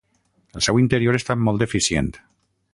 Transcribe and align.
El 0.59 0.63
seu 0.67 0.79
interior 0.83 1.19
està 1.19 1.37
molt 1.49 1.63
deficient. 1.65 2.13